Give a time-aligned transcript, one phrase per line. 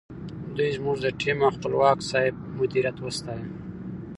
[0.55, 3.47] دوی زموږ د ټیم او خپلواک صاحب مدیریت وستایه.